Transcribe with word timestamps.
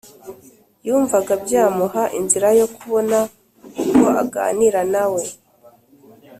yumvaga 0.87 1.33
byamuha 1.43 2.03
inzira 2.19 2.47
yo 2.59 2.67
kubona 2.75 3.17
uko 3.83 4.05
aganira 4.21 4.81
na 4.93 5.03
we 5.13 5.23